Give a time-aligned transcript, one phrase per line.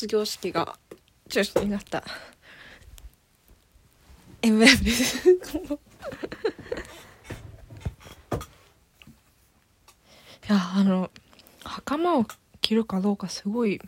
[0.00, 0.78] 卒業式が
[1.28, 2.02] 中止になった。
[4.40, 5.28] MF です。
[5.28, 5.36] い
[10.48, 11.10] やあの
[11.62, 12.24] 袴を
[12.62, 13.78] 着るかどうかすごい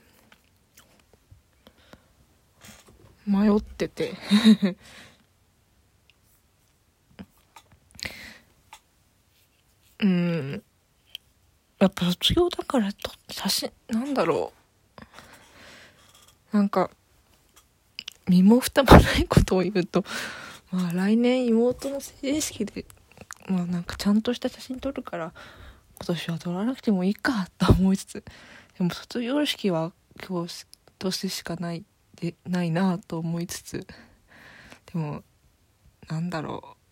[3.24, 4.12] 迷ってて。
[10.00, 10.62] うん。
[11.78, 14.61] やっぱ卒業だからと写真なんだろう。
[16.52, 16.90] なんか
[18.28, 20.04] 身も蓋もないことを言うと
[20.70, 22.84] まあ来年妹の成人式で
[23.48, 25.32] まあなんかちゃんとした写真撮るから
[25.96, 28.24] 今年は撮らなくてもいいかと思いつつ
[28.78, 29.92] でも卒業式は
[30.26, 30.66] 今日
[30.98, 31.84] 年しかない
[32.16, 33.86] でないなと思いつつ
[34.92, 35.22] でも
[36.08, 36.82] なんだろう。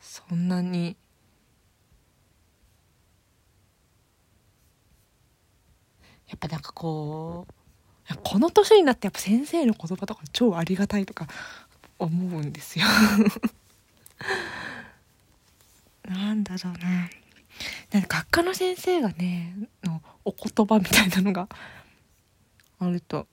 [0.00, 0.96] そんなに
[6.30, 7.52] やっぱなんかこう
[8.22, 11.26] この年になってやっぱ先生の言葉とか超ありがたいとか
[11.98, 12.86] 思うんですよ。
[16.08, 17.10] なんだろうな。
[17.92, 21.48] なんか学科の先生がねのお言葉みたいなのが
[22.78, 23.26] あると。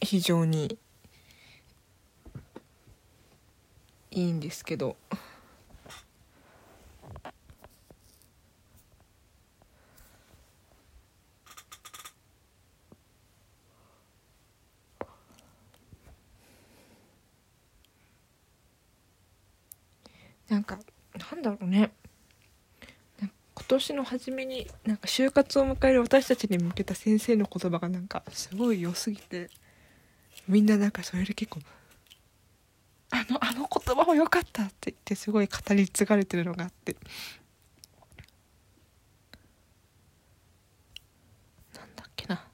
[0.00, 0.78] 非常に
[4.10, 4.96] いいんですけど。
[20.48, 20.78] なんか
[21.32, 21.92] なんだろうね。
[23.56, 29.48] 今年の初めになんか就活を迎える私たちに向けた先生の言葉がなんかすごい良すぎて
[30.48, 31.60] みんななんかそれで結構
[33.10, 36.96] 「あのあの言葉も良かった」って言ってすごい語り継がれてるのがあって
[41.74, 42.44] なんだっけな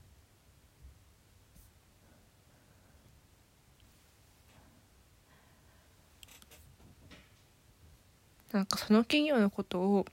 [8.53, 10.07] なんかその企業のことを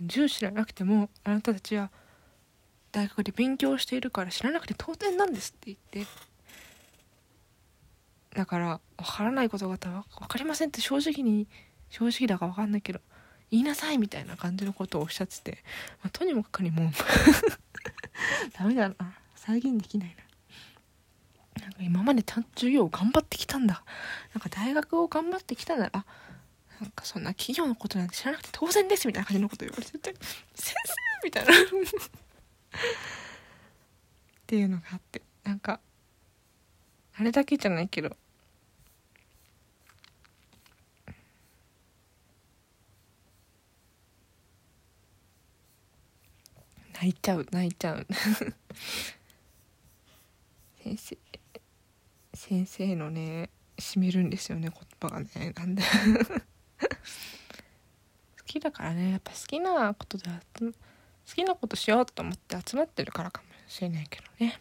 [0.00, 1.90] 重視知らなくてもあなたたちは
[2.92, 6.10] 大学で勉強しているから知らなくて当然なんですって言って。
[8.34, 11.48] だから分からないことがあったら分かりませんって正直に
[11.90, 13.00] 正直だか分かんないけど
[13.50, 15.58] 言いなさいみたいな感じのことをおっしゃってて、
[16.02, 16.92] まあ、とにもかくにも。
[18.58, 18.94] ダメだな。
[19.34, 20.16] 再現できない
[21.56, 21.62] な。
[21.62, 23.82] なんか今までちゃんと授業を頑張ってきたんだ。
[24.34, 26.04] なんか大学を頑張ってきたならあ
[26.80, 30.14] なんかそんな企業のことなんて知らなくて当然ですみたいな感じのこと言われてて
[30.54, 30.94] 先生
[31.24, 31.52] みたいな。
[31.52, 31.54] っ
[34.46, 35.80] ていうのがあってなんか
[37.18, 38.16] あれだけじゃないけど
[46.94, 48.06] 泣いちゃう泣いちゃう。
[50.82, 51.18] 先生
[52.34, 55.52] 先生のねしみるんですよね言葉がね。
[55.54, 55.82] なんで。
[58.68, 60.24] だからねやっぱ好きなことで
[60.60, 60.72] 好
[61.34, 64.60] きなことしようと思って集まってるからかもしれないけどね。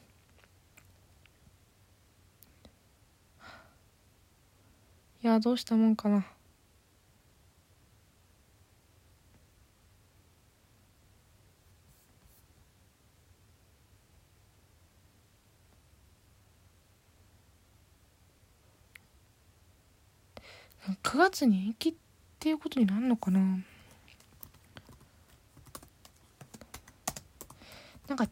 [5.21, 6.25] いやどうしたもんかな。
[21.03, 21.93] 9月に延期っ
[22.39, 23.57] ていうことになるのかな。
[28.07, 28.27] なんか違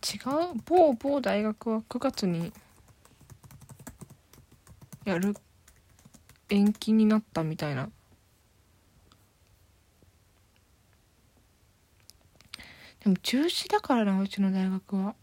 [0.55, 2.53] う某某大学は9月に
[5.03, 5.35] やる
[6.49, 7.89] 延期になったみたいな
[13.03, 15.15] でも中止だからなうちの大学は。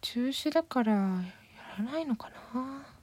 [0.00, 1.22] 中止だからや
[1.78, 2.95] らないのかな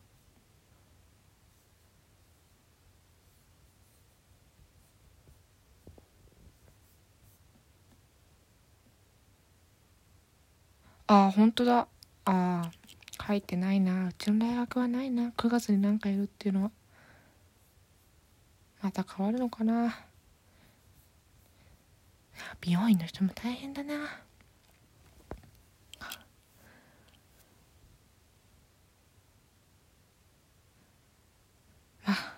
[11.14, 11.88] あ本当だ。
[12.26, 12.72] あ
[13.28, 14.08] 書いてないな。
[14.08, 15.32] うちの大学はないな。
[15.38, 16.72] 9月に何かやるっていうのは。
[18.82, 19.96] また変わるのかな。
[22.62, 23.94] 美容院の人も大変だな。
[32.06, 32.34] まあ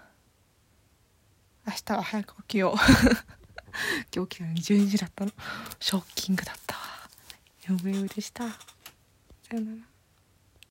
[1.66, 2.75] 明日は早く起きよう。
[4.13, 5.31] 今日起きたの12時だったの。
[5.80, 6.84] ショッキングだった。
[7.67, 8.47] 嫁売りした。
[8.47, 8.57] さ
[9.53, 9.94] よなら。